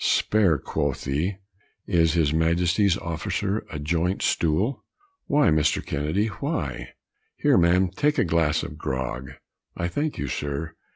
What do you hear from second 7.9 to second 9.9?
take a glass of grog." "I